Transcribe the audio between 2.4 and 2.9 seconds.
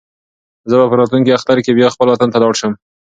لاړ شم.